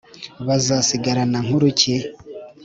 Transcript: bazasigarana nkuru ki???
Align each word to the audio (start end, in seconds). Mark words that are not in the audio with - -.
bazasigarana 0.47 1.37
nkuru 1.45 1.67
ki??? 1.79 1.95